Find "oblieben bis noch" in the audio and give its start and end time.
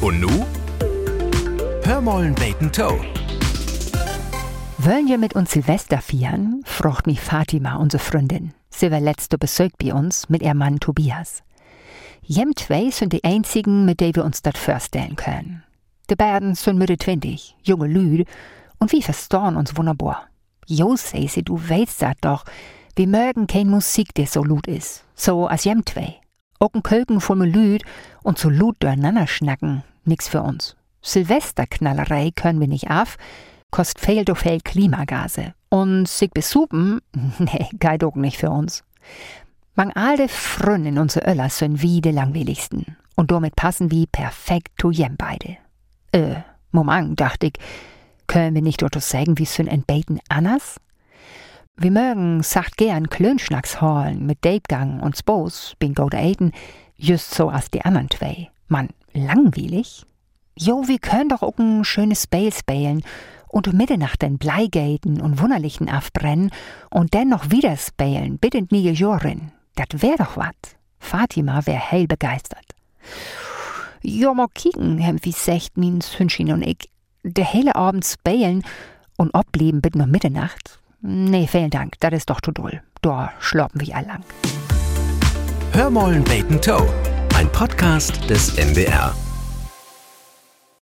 79.32-80.06